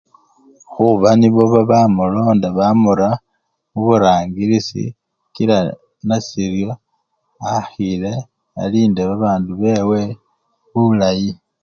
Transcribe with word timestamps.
Khuba 0.71 1.09
nibo 1.19 1.43
babamulonda 1.53 2.47
bamuwa 2.57 3.09
burangilisi 3.83 4.83
kila 5.35 5.57
nasiryo 6.07 6.71
akhile 7.55 8.11
alinde 8.61 9.01
babandu 9.09 9.51
bewe 9.61 10.01
bulayi. 10.71 11.31